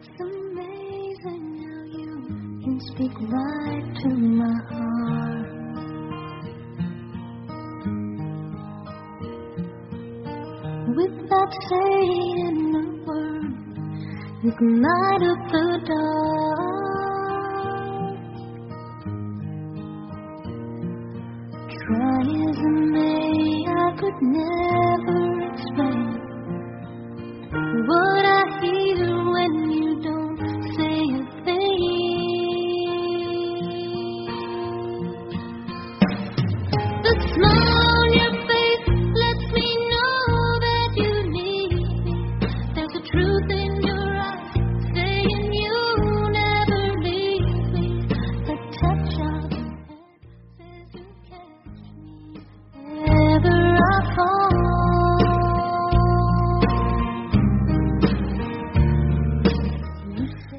[0.00, 2.12] It's amazing how you
[2.62, 5.48] can speak right to my heart.
[10.96, 13.54] Without saying a word,
[14.44, 16.60] you can light up the dark.
[21.86, 25.17] Try as I may, I could never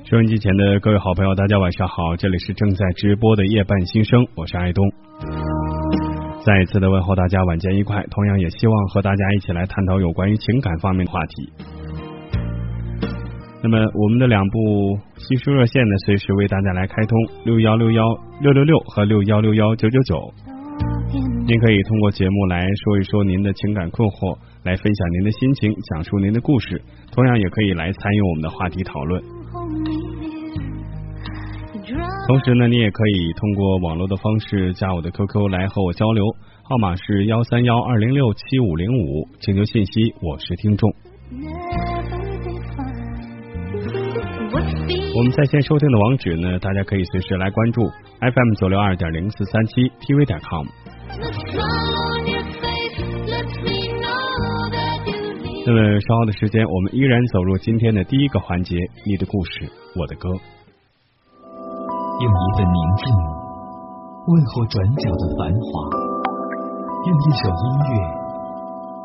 [0.10, 4.84] 收音机前的各位好朋友，大家晚上好，这里是正在直播的夜半新生，我是爱东。
[6.44, 11.54] 再一次的问候大家晚间愉快，同样也希望和大家一起来探讨有关于情感方面的话题。
[13.62, 17.16] 那么我们的两部新书热线呢，随时为大家来开通
[17.46, 18.04] 六幺六幺
[18.42, 20.34] 六六六和六幺六幺九九九。
[21.46, 29.22] 您可以通过节目来说一说您的情感困惑，来分享您的心情，讲述您的故事，同样也可以来参与我们的话题讨论。
[32.30, 36.23] 同时呢，你也可以通过网络的方式加我的 QQ 来和我交流，
[36.61, 40.94] 号码是幺三幺二零六七五零五，请求信息我是听众。
[45.16, 47.81] 我们在线收听的网址呢，大家可以随时来关注
[48.19, 50.67] FM 九六二点零四三七 TV 点 com。
[55.66, 60.29] 那么稍后的时间，我们依然走入今天的第一个环节，你的故事，我的歌。
[62.19, 63.16] 用一份宁静
[64.28, 65.72] 问候转角的繁华，
[67.07, 67.96] 用一首音乐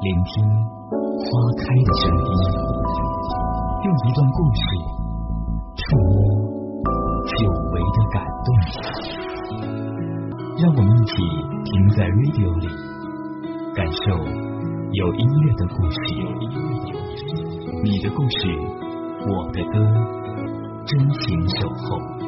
[0.01, 0.33] 聆听
[1.23, 1.25] 花
[1.57, 2.35] 开的声音，
[3.85, 4.61] 用一段故事
[5.77, 6.19] 触摸
[7.23, 7.39] 久
[7.71, 8.47] 违的感动。
[10.59, 11.15] 让我们一起
[11.71, 12.67] 停在 radio 里，
[13.77, 14.11] 感受
[14.91, 15.97] 有音乐的故事。
[17.85, 18.59] 你的故事，
[19.31, 19.79] 我的歌，
[20.85, 22.24] 真情守候。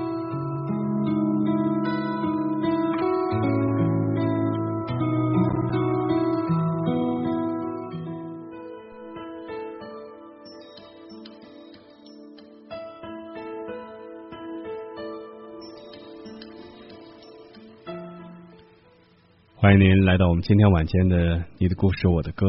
[19.58, 21.16] 欢迎您来到我们今天晚间的
[21.56, 22.46] 《你的故事我的歌》。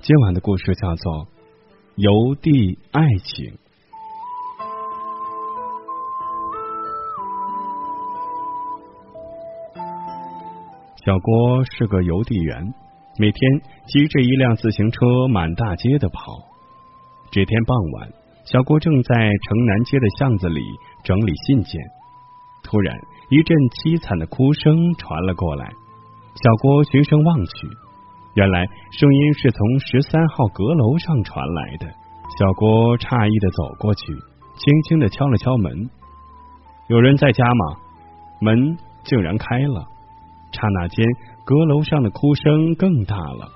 [0.00, 1.24] 今晚的故事叫做
[1.96, 3.46] 《邮递爱情》。
[11.02, 12.74] 小郭是个邮递员，
[13.18, 16.42] 每天骑着一辆自行车满大街的跑。
[17.30, 18.12] 这天傍晚，
[18.44, 20.60] 小郭正在城南街的巷子里
[21.04, 21.80] 整理信件，
[22.64, 22.94] 突然
[23.30, 25.72] 一阵凄惨的哭声传了过来。
[26.36, 27.66] 小郭循声望去，
[28.34, 31.86] 原来声音是从十三号阁楼上传来的。
[32.38, 34.12] 小郭诧异的走过去，
[34.58, 35.72] 轻轻的敲了敲门
[36.88, 37.76] ：“有人在家吗？”
[38.42, 39.80] 门竟然开了，
[40.52, 41.06] 刹那间，
[41.46, 43.48] 阁楼上的哭声更大了。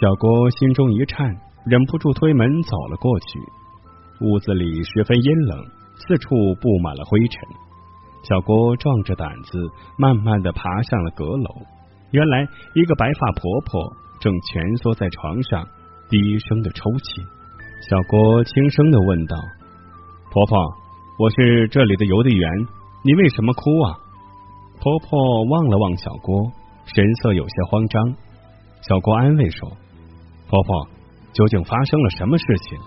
[0.00, 1.26] 小郭心中一颤，
[1.66, 3.40] 忍不住推门走了过去。
[4.20, 5.58] 屋子里十分阴冷，
[5.96, 7.42] 四处布满了灰尘。
[8.26, 9.58] 小郭壮着胆子，
[9.98, 11.54] 慢慢的爬上了阁楼。
[12.10, 15.66] 原来，一个白发婆婆正蜷缩在床上，
[16.08, 17.22] 低声的抽泣。
[17.88, 19.36] 小郭轻声的问道
[20.32, 20.58] ：“婆婆，
[21.18, 22.50] 我是这里的邮递员，
[23.04, 23.92] 你为什么哭啊？”
[24.80, 26.50] 婆婆望了望小郭，
[26.86, 28.14] 神色有些慌张。
[28.88, 29.68] 小郭安慰说
[30.48, 30.88] ：“婆婆，
[31.34, 32.78] 究竟发生了什么事情？”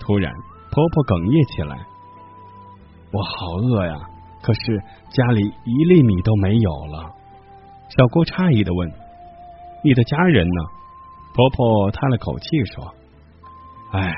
[0.00, 0.32] 突然，
[0.72, 1.86] 婆婆哽咽起来
[3.12, 3.94] ：“我好饿呀！”
[4.44, 4.60] 可是
[5.08, 7.10] 家里一粒米都没有了。
[7.88, 8.92] 小郭诧异的问
[9.82, 10.60] ：“你的家人呢？”
[11.32, 12.92] 婆婆叹了口气说
[13.96, 14.14] ：“唉，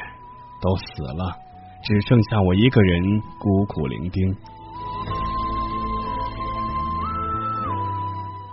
[0.60, 1.36] 都死了，
[1.84, 4.34] 只剩下我一个人孤苦伶仃。”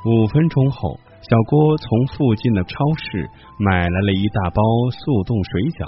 [0.06, 4.62] 五分钟后，小郭从附近的超市买来了一大包
[4.92, 5.88] 速冻水饺。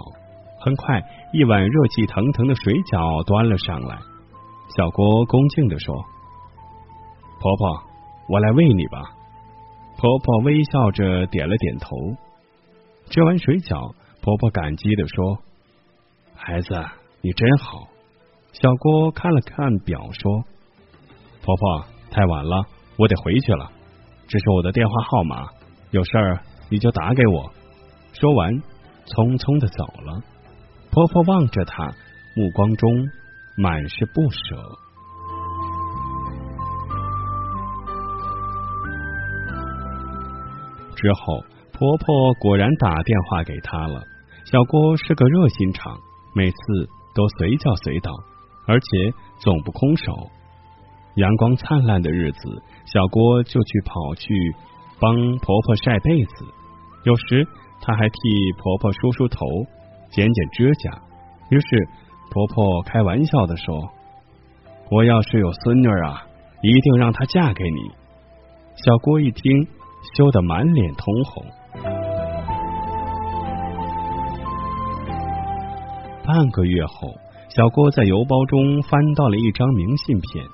[0.59, 3.99] 很快，一碗热气腾腾的水饺端了上来。
[4.69, 5.95] 小郭恭敬的说
[7.39, 7.83] ：“婆婆，
[8.29, 9.01] 我来喂你吧。”
[9.97, 11.95] 婆婆微笑着点了点头。
[13.09, 15.37] 吃完水饺，婆婆感激的说
[16.35, 16.73] ：“孩子，
[17.21, 17.87] 你真好。”
[18.51, 20.43] 小郭看了看表，说
[21.43, 22.65] ：“婆婆，太晚了，
[22.97, 23.71] 我得回去了。
[24.27, 25.47] 这是我的电话号码，
[25.91, 27.51] 有事儿你就打给我。”
[28.11, 28.53] 说完，
[29.05, 30.23] 匆匆的走了。
[30.91, 31.85] 婆婆望着他，
[32.35, 32.89] 目光中
[33.57, 34.37] 满是不舍。
[40.95, 41.43] 之后，
[41.73, 44.01] 婆婆果然打电话给她了。
[44.45, 45.97] 小郭是个热心肠，
[46.33, 46.57] 每次
[47.13, 48.11] 都随叫随到，
[48.67, 48.85] 而且
[49.39, 50.13] 总不空手。
[51.15, 54.33] 阳光灿烂的日子，小郭就去跑去
[54.99, 56.45] 帮婆婆晒被子，
[57.03, 57.47] 有时
[57.81, 58.17] 他还替
[58.57, 59.39] 婆婆梳梳头、
[60.11, 60.91] 剪剪指甲。
[61.49, 61.87] 于是
[62.31, 63.89] 婆婆开玩笑的说
[64.91, 66.25] ：“我要是有孙女啊，
[66.61, 67.91] 一定让她嫁给你。”
[68.83, 69.67] 小郭一听。
[70.13, 71.43] 羞得满脸通红。
[76.23, 77.09] 半个月后，
[77.49, 80.45] 小郭在邮包中翻到了一张明信片，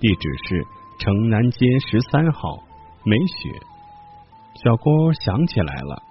[0.00, 0.66] 地址是
[0.98, 2.56] 城南街十三号，
[3.04, 3.50] 梅雪。
[4.64, 6.02] 小郭想起来了，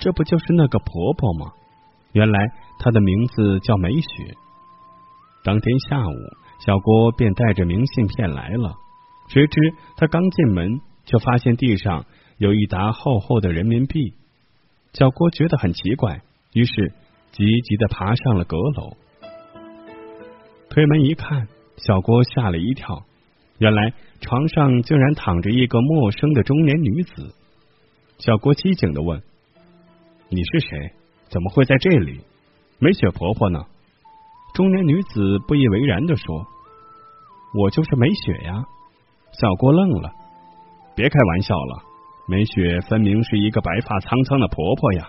[0.00, 1.52] 这不就是那个婆婆吗？
[2.10, 2.40] 原来
[2.80, 4.34] 她的名字叫梅雪。
[5.44, 6.14] 当天下午，
[6.64, 8.74] 小郭便带着明信片来了，
[9.28, 9.60] 谁知
[9.96, 12.04] 他刚进门，就发现地上。
[12.38, 14.14] 有一沓厚厚的人民币，
[14.94, 16.22] 小郭觉得很奇怪，
[16.54, 16.92] 于是
[17.30, 18.96] 急急的爬上了阁楼。
[20.68, 21.46] 推门一看，
[21.76, 23.04] 小郭吓了一跳，
[23.58, 27.32] 原来床上竟然躺着一个陌生的中年女子。
[28.18, 29.22] 小郭机警的问
[30.28, 30.92] ：“你是谁？
[31.28, 32.22] 怎么会在这里？
[32.80, 33.66] 梅雪婆婆呢？”
[34.54, 36.46] 中年女子不以为然的说
[37.54, 38.64] ：“我就是梅雪呀。”
[39.32, 40.12] 小郭愣了，
[40.94, 41.82] 别开玩笑了。
[42.28, 45.08] 梅雪分明是一个白发苍苍的婆婆呀！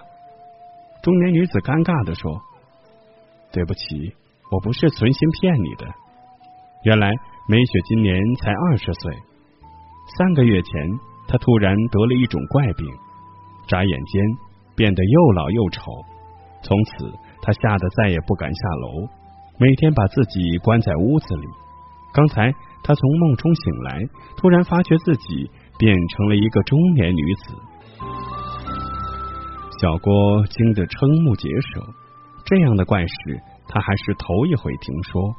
[1.03, 2.41] 中年女子尴尬的说
[3.51, 4.15] ：“对不起，
[4.49, 5.85] 我不是存心骗你的。
[6.85, 7.11] 原来
[7.47, 9.13] 梅雪今年才二十岁，
[10.17, 10.71] 三个月前
[11.27, 12.87] 她突然得了一种怪病，
[13.67, 14.23] 眨眼间
[14.75, 15.81] 变得又老又丑。
[16.63, 19.07] 从此她吓得再也不敢下楼，
[19.63, 21.47] 每天把自己关在屋子里。
[22.13, 22.51] 刚才
[22.83, 24.01] 他从梦中醒来，
[24.35, 25.49] 突然发觉自己……”
[25.79, 27.55] 变成了一个中年女子，
[29.81, 31.81] 小郭惊得瞠目结舌。
[32.45, 35.33] 这样的怪事，他还是头一回听说。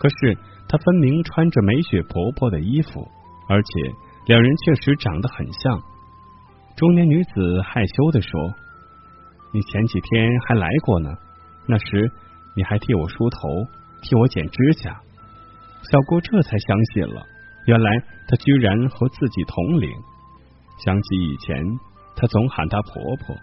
[0.00, 3.06] 可是他分明穿着梅雪婆婆的衣服，
[3.46, 3.68] 而且
[4.26, 5.78] 两人确实长得很像。
[6.76, 8.32] 中年女子害羞的说
[9.52, 11.10] ：“你前几天还来过呢，
[11.68, 12.10] 那时
[12.56, 13.48] 你还替我梳头，
[14.02, 15.00] 替我剪指甲。”
[15.90, 17.22] 小郭这才相信了。
[17.66, 17.90] 原来
[18.28, 19.90] 她居然和自己同龄，
[20.84, 21.64] 想起以前
[22.16, 23.36] 她总喊她婆婆，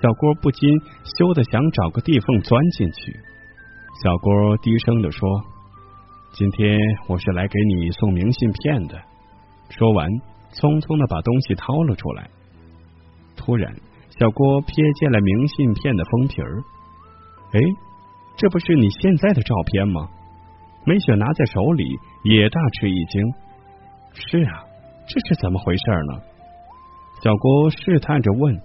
[0.00, 0.68] 小郭不禁
[1.04, 3.20] 羞得想找个地缝钻进去。
[4.02, 5.28] 小郭低声的说
[6.34, 6.78] ：“今天
[7.08, 9.00] 我是来给你送明信片的。”
[9.70, 10.08] 说完，
[10.52, 12.30] 匆匆的把东西掏了出来。
[13.36, 13.74] 突然，
[14.18, 16.62] 小郭瞥见了明信片的封皮儿，
[17.52, 17.60] 哎，
[18.38, 20.08] 这不是你现在的照片吗？
[20.84, 21.84] 梅雪拿在手里
[22.22, 23.20] 也大吃一惊。
[24.14, 24.64] 是啊，
[25.08, 26.22] 这是怎么回事呢？
[27.20, 28.56] 小郭试探着问：“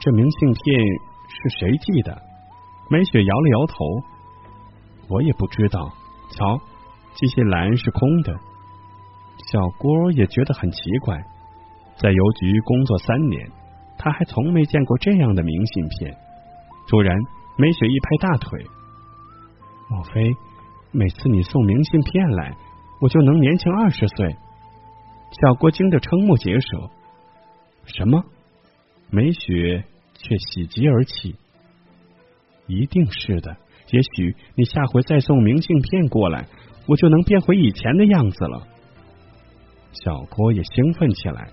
[0.00, 0.84] 这明信片
[1.28, 2.20] 是谁寄的？”
[2.92, 3.74] 梅雪摇了摇头
[5.08, 5.90] ：“我也不知道。
[6.30, 6.60] 瞧，
[7.14, 8.36] 寄信栏是空的。”
[9.50, 11.16] 小郭也觉得很奇怪，
[11.96, 13.50] 在邮局工作三年，
[13.96, 16.14] 他还从没见过这样的明信片。
[16.86, 17.16] 突然，
[17.60, 18.64] 梅雪一拍大腿
[19.90, 20.32] ：“莫非
[20.92, 22.56] 每次你送明信片来？”
[23.00, 24.36] 我就能年轻二十岁。
[25.40, 26.90] 小郭惊得瞠目结舌。
[27.84, 28.24] 什么？
[29.10, 29.84] 梅雪
[30.14, 31.36] 却喜极而泣。
[32.66, 33.56] 一定是的。
[33.90, 36.46] 也许你下回再送明信片过来，
[36.86, 38.66] 我就能变回以前的样子了。
[39.92, 41.50] 小郭也兴奋起来。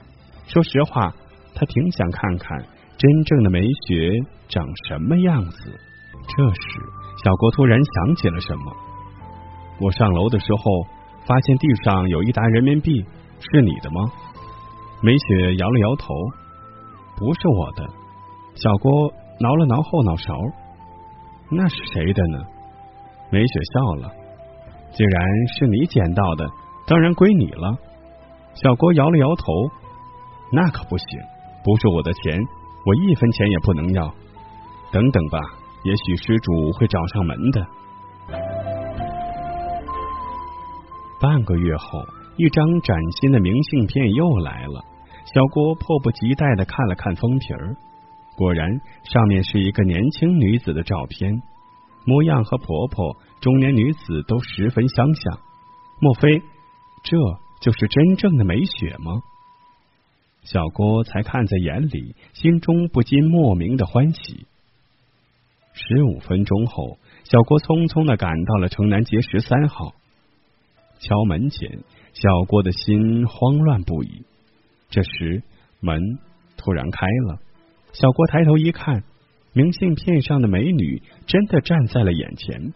[0.47, 1.15] 说实话，
[1.53, 2.65] 他挺想看看
[2.97, 4.11] 真正的梅雪
[4.49, 5.79] 长什么样子。
[6.27, 6.61] 这时，
[7.23, 8.75] 小郭突然想起了什么。
[9.79, 10.95] 我上楼的时候。
[11.27, 13.03] 发现地上有一沓人民币，
[13.39, 13.99] 是你的吗？
[15.01, 16.13] 梅雪摇了摇头，
[17.17, 17.83] 不是我的。
[18.53, 20.37] 小郭挠了挠后脑勺，
[21.49, 22.43] 那是谁的呢？
[23.31, 24.13] 梅雪笑了，
[24.91, 26.47] 既然是你捡到的，
[26.85, 27.75] 当然归你了。
[28.53, 29.45] 小郭摇了摇头，
[30.51, 31.19] 那可不行，
[31.63, 32.39] 不是我的钱，
[32.85, 34.13] 我一分钱也不能要。
[34.91, 35.39] 等等吧，
[35.85, 37.67] 也许失主会找上门的。
[41.21, 42.03] 半个月后，
[42.37, 44.83] 一张崭新的明信片又来了。
[45.33, 47.75] 小郭迫不及待的看了看封皮儿，
[48.35, 51.41] 果然，上面是一个年轻女子的照片，
[52.05, 55.39] 模样和婆婆中年女子都十分相像。
[56.01, 56.41] 莫非
[57.03, 57.17] 这
[57.61, 59.21] 就是真正的梅雪吗？
[60.43, 64.47] 小郭才看在眼里，心中不禁莫名的欢喜。
[65.77, 69.91] 十五分钟后，小郭匆匆的赶到了城南街十三号。
[70.99, 74.25] 敲门前，小郭的心慌乱不已。
[74.89, 75.43] 这时，
[75.81, 75.99] 门
[76.55, 77.39] 突然开了。
[77.91, 79.03] 小郭抬头一看，
[79.51, 82.73] 明信片上的美女真的站在了眼前。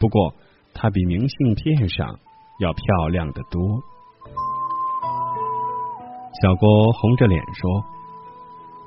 [0.00, 0.34] 不过，
[0.74, 2.18] 她比明信片上
[2.58, 3.62] 要漂亮的多。
[6.42, 7.84] 小郭红着脸说：“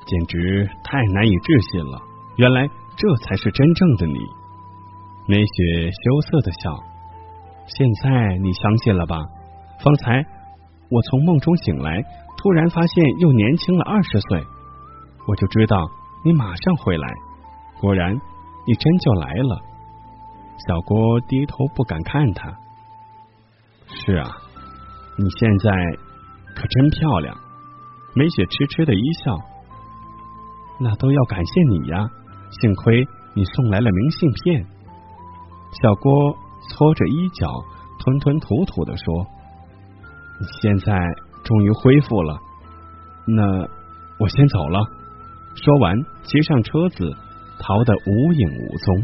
[0.05, 2.01] 简直太难以置信了！
[2.35, 4.19] 原来这才是真正的你。”
[5.27, 6.83] 梅雪羞涩的笑
[7.67, 9.17] ：“现在你相信了吧？
[9.83, 10.25] 方才
[10.89, 12.01] 我从梦中醒来，
[12.37, 14.43] 突然发现又年轻了二十岁。”
[15.27, 15.89] 我就知道
[16.23, 17.07] 你马上回来，
[17.81, 18.13] 果然
[18.67, 19.59] 你真就来了。
[20.67, 22.53] 小郭低头不敢看他。
[23.87, 24.29] 是啊，
[25.17, 25.71] 你现在
[26.55, 27.35] 可真漂亮。
[28.13, 29.35] 梅雪痴痴的一笑。
[30.79, 32.07] 那都要感谢你呀，
[32.61, 34.65] 幸亏你送来了明信片。
[35.81, 36.37] 小郭
[36.69, 37.47] 搓着衣角，
[37.99, 39.25] 吞吞吐吐的说
[40.61, 40.93] ：“现在
[41.43, 42.39] 终于恢复了，
[43.27, 43.67] 那
[44.19, 44.79] 我先走了。”
[45.55, 47.11] 说完，骑上车子，
[47.59, 48.95] 逃得无影无踪。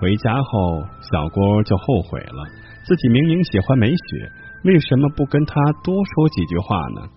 [0.00, 2.44] 回家后，小郭就后悔了，
[2.84, 4.30] 自己明明喜欢梅雪，
[4.64, 7.08] 为什么不跟她多说几句话呢？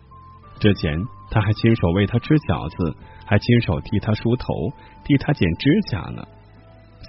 [0.59, 0.97] 之前
[1.29, 4.45] 他还亲手为她吃饺子，还亲手替她梳头、
[5.03, 6.23] 替她剪指甲呢。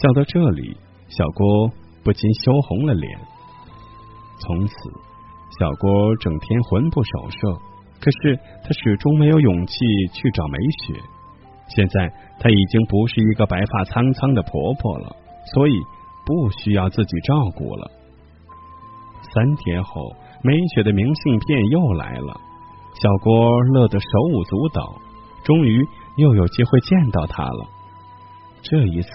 [0.01, 0.77] 想到这里，
[1.09, 1.71] 小郭
[2.05, 3.19] 不禁羞红了脸。
[4.41, 4.75] 从此，
[5.59, 7.59] 小郭整天魂不守舍。
[8.01, 9.75] 可是他始终没有勇气
[10.15, 10.95] 去找梅雪。
[11.67, 12.09] 现在
[12.39, 15.17] 她已经不是一个白发苍苍的婆婆了，
[15.53, 15.73] 所以
[16.25, 17.91] 不需要自己照顾了。
[19.35, 22.41] 三天后，梅雪的明信片又来了，
[23.01, 25.01] 小郭乐得手舞足蹈，
[25.45, 25.87] 终于
[26.17, 27.69] 又有机会见到他了。
[28.63, 29.09] 这一次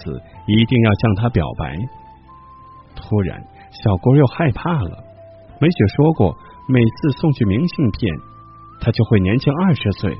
[0.46, 1.76] 一定要向他表白。
[2.96, 3.44] 突然，
[3.82, 5.04] 小郭又害怕了。
[5.60, 6.34] 梅雪说过，
[6.66, 8.14] 每次送去明信片。
[8.80, 10.14] 他就会年轻二十岁，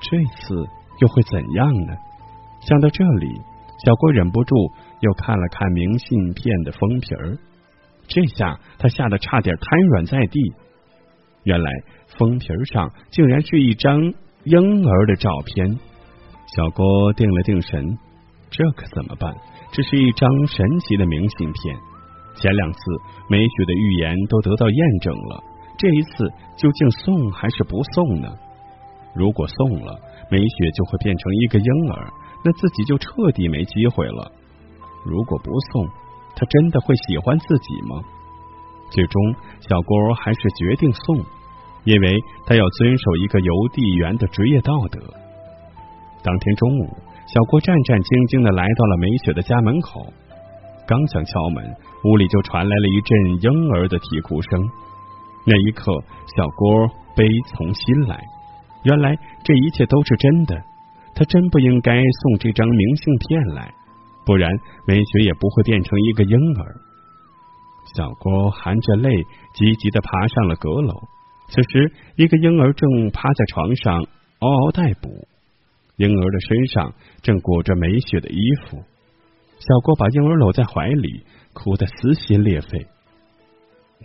[0.00, 0.66] 这次
[0.98, 1.94] 又会怎样呢？
[2.60, 3.40] 想到这里，
[3.84, 4.56] 小郭忍不住
[5.00, 7.38] 又看了看明信片的封皮儿，
[8.08, 10.52] 这下他吓得差点瘫软在地。
[11.44, 11.70] 原来
[12.18, 14.00] 封皮上竟然是一张
[14.44, 15.78] 婴儿的照片。
[16.54, 17.98] 小郭定了定神，
[18.50, 19.34] 这可怎么办？
[19.72, 21.76] 这是一张神奇的明信片，
[22.36, 22.78] 前两次
[23.28, 25.42] 梅雪的预言都得到验证了。
[25.78, 28.28] 这一次究竟送还是不送呢？
[29.14, 29.98] 如果送了，
[30.30, 32.12] 梅雪就会变成一个婴儿，
[32.44, 34.30] 那自己就彻底没机会了。
[35.04, 35.88] 如果不送，
[36.36, 38.02] 他真的会喜欢自己吗？
[38.92, 39.16] 最终，
[39.68, 41.16] 小郭还是决定送，
[41.84, 45.00] 因为他要遵守一个邮递员的职业道德。
[46.22, 46.96] 当天中午，
[47.26, 50.12] 小郭战战兢兢的来到了梅雪的家门口，
[50.86, 51.64] 刚想敲门，
[52.04, 53.10] 屋里就传来了一阵
[53.42, 54.60] 婴儿的啼哭声。
[55.46, 55.90] 那一刻，
[56.36, 58.20] 小郭悲从心来。
[58.84, 60.54] 原来这一切都是真的，
[61.14, 63.72] 他真不应该送这张明信片来，
[64.26, 64.50] 不然
[64.86, 66.91] 梅雪也不会变成一个婴儿。
[67.94, 69.10] 小郭含着泪，
[69.54, 70.94] 急急的爬上了阁楼。
[71.48, 74.06] 此时，一个婴儿正趴在床上
[74.40, 75.28] 嗷嗷待哺，
[75.96, 78.78] 婴儿的身上正裹着梅雪的衣服。
[79.58, 82.86] 小郭把婴儿搂在怀里，哭得撕心裂肺。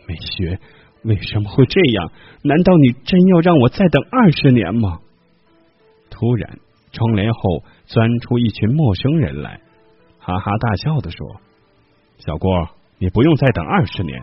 [0.08, 0.60] 梅雪。
[1.04, 2.12] 为什么会这样？
[2.42, 5.00] 难道你真要让我再等二十年吗？
[6.10, 6.60] 突然，
[6.92, 9.62] 窗帘后钻出一群陌生人来，
[10.20, 11.40] 哈哈大笑的说
[12.18, 12.52] ：“小郭，
[13.00, 14.22] 你不用再等二十年。”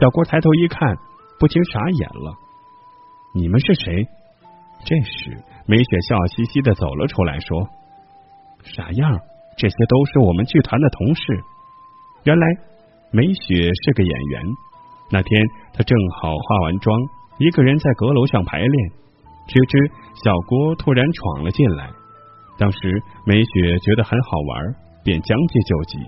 [0.00, 0.96] 小郭抬头一看，
[1.38, 2.34] 不禁傻眼了
[3.34, 4.06] ：“你们是谁？”
[4.84, 7.68] 这时，梅雪笑嘻嘻的走了出来，说
[8.64, 9.18] ：“傻样，
[9.56, 11.22] 这些都是我们剧团的同事。”
[12.24, 12.46] 原来，
[13.12, 14.42] 梅雪是个演员。
[15.10, 15.42] 那天，
[15.72, 16.98] 她正好化完妆，
[17.38, 18.90] 一个人在阁楼上排练。
[19.46, 19.90] 谁知
[20.24, 21.90] 小郭突然闯了进来。
[22.58, 25.98] 当时梅雪觉得很好玩，便将计就计，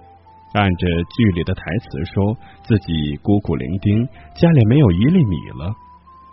[0.53, 5.75] 按着剧里的台词说自己孤苦伶仃，家里没有一粒米了。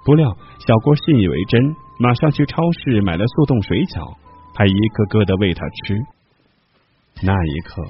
[0.06, 4.16] 不料小郭信以为真，马上去超市买了速冻水饺，
[4.56, 6.00] 还一个个的喂他吃。
[7.22, 7.84] 那一刻，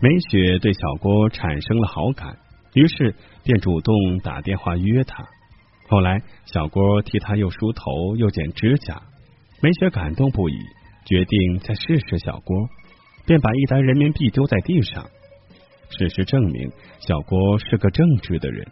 [0.00, 2.36] 梅雪对小郭产生了好感。
[2.74, 5.24] 于是便主动打电话约他。
[5.88, 9.02] 后来，小郭替他又梳头又剪指甲，
[9.60, 10.54] 梅雪感动不已，
[11.04, 12.56] 决定再试试小郭，
[13.26, 15.04] 便把一沓人民币丢在地上。
[15.98, 16.70] 事实证明，
[17.00, 18.66] 小郭是个正直的人。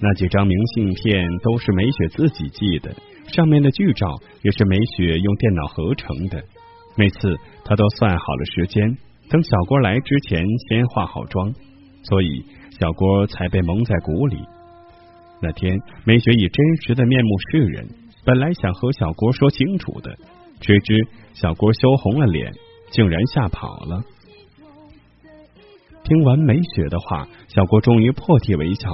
[0.00, 2.94] 那几张明信片都是梅雪自己寄的，
[3.26, 4.06] 上面的剧照
[4.42, 6.42] 也是梅雪用电脑合成的。
[6.96, 8.96] 每次她都算好了时间，
[9.28, 11.52] 等小郭来之前先化好妆，
[12.04, 12.44] 所以
[12.80, 14.38] 小郭才被蒙在鼓里。
[15.42, 17.86] 那天，梅雪以真实的面目示人，
[18.24, 20.16] 本来想和小郭说清楚的，
[20.60, 20.94] 谁知
[21.34, 22.52] 小郭羞红了脸，
[22.90, 24.02] 竟然吓跑了。
[26.04, 28.88] 听完梅雪的话，小郭终于破涕为笑。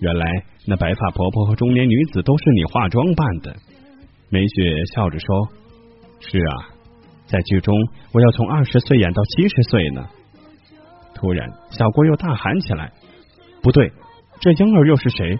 [0.00, 0.26] 原来
[0.66, 3.56] 那白发婆婆和中年女子都是你化妆扮的。
[4.30, 5.48] 梅雪笑着说
[6.20, 6.70] ：“是啊，
[7.26, 7.74] 在剧中
[8.12, 10.06] 我要从二十岁演到七十岁呢。”
[11.14, 12.92] 突然，小郭又大喊起来
[13.60, 13.92] ：“不对，
[14.40, 15.38] 这婴儿又是谁？”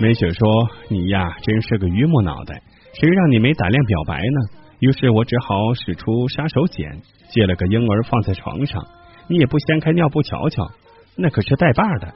[0.00, 2.60] 梅雪说：“你呀，真是个榆木脑袋，
[2.94, 8.84] 谁让你没胆量表白呢？”于是我只好使出杀手锏，借了个婴儿放在床上。
[9.28, 10.68] 你也不掀开尿布瞧瞧，
[11.16, 12.12] 那可是带把的。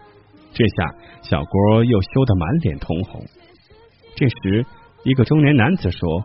[0.53, 3.25] 这下小郭又羞得满脸通红。
[4.17, 4.67] 这时，
[5.05, 6.25] 一个中年男子说：“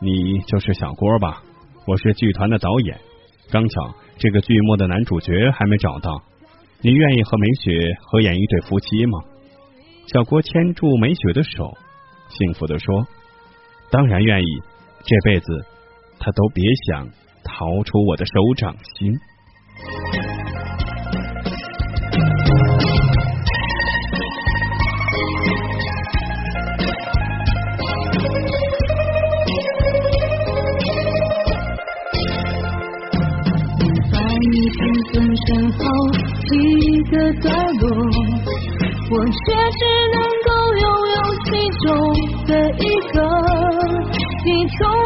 [0.00, 1.42] 你就是小郭吧？
[1.86, 2.96] 我是剧团的导演。
[3.50, 6.22] 刚巧这个剧目的男主角还没找到，
[6.80, 9.18] 你愿意和梅雪合演一对夫妻吗？”
[10.06, 11.76] 小郭牵住梅雪的手，
[12.28, 13.06] 幸福的说
[13.90, 14.62] ：“当然愿意。”
[15.04, 15.64] 这辈子，
[16.18, 17.08] 他都别想
[17.44, 19.18] 逃出我的手掌心。
[39.08, 40.48] 我却只能够
[40.82, 41.50] 拥有其
[41.86, 41.86] 中
[42.46, 43.16] 的一个。
[44.44, 45.05] 你从